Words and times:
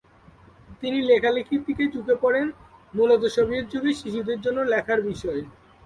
তিনি 0.81 0.99
লেখালেখির 1.09 1.61
দিকে 1.67 1.83
ঝুঁকে 1.93 2.15
পরেন, 2.23 2.47
মূলত 2.93 3.21
সোভিয়েত 3.35 3.65
যুগে 3.73 3.91
শিশুদের 3.93 4.39
জন্য 4.45 4.59
লেখার 4.71 4.99
বিষয়ে। 5.09 5.41